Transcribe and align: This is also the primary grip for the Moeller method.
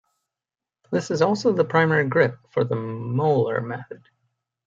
This 0.91 1.11
is 1.11 1.21
also 1.21 1.53
the 1.53 1.63
primary 1.63 2.07
grip 2.07 2.39
for 2.49 2.63
the 2.63 2.73
Moeller 2.75 3.61
method. 3.61 4.01